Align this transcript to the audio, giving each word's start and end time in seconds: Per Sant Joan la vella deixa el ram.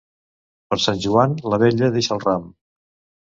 Per 0.71 0.77
Sant 0.85 1.03
Joan 1.03 1.35
la 1.53 1.59
vella 1.65 1.91
deixa 1.97 2.13
el 2.17 2.23
ram. 2.25 2.49